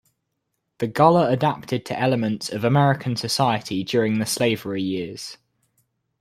The 0.79 0.87
Gullah 0.87 1.29
adapted 1.29 1.85
to 1.85 1.99
elements 1.99 2.51
of 2.51 2.63
American 2.63 3.15
society 3.15 3.83
during 3.83 4.17
the 4.17 4.25
slavery 4.25 4.81
years. 4.81 5.37